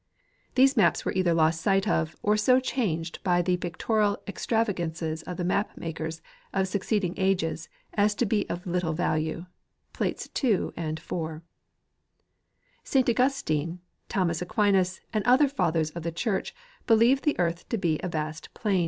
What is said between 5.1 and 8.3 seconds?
of the map makers of succeeding ages as to